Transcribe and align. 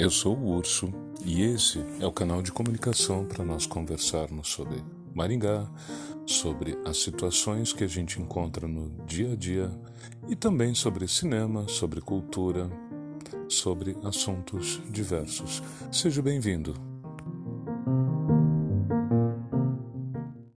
Eu 0.00 0.08
sou 0.08 0.34
o 0.34 0.56
Urso 0.56 0.90
e 1.22 1.42
esse 1.42 1.78
é 2.00 2.06
o 2.06 2.10
canal 2.10 2.40
de 2.40 2.50
comunicação 2.50 3.26
para 3.26 3.44
nós 3.44 3.66
conversarmos 3.66 4.48
sobre 4.48 4.82
Maringá, 5.14 5.70
sobre 6.24 6.74
as 6.86 7.02
situações 7.02 7.74
que 7.74 7.84
a 7.84 7.86
gente 7.86 8.18
encontra 8.18 8.66
no 8.66 8.88
dia 9.04 9.34
a 9.34 9.36
dia 9.36 9.70
e 10.26 10.34
também 10.34 10.74
sobre 10.74 11.06
cinema, 11.06 11.68
sobre 11.68 12.00
cultura, 12.00 12.70
sobre 13.46 13.94
assuntos 14.02 14.80
diversos. 14.90 15.62
Seja 15.92 16.22
bem-vindo. 16.22 16.89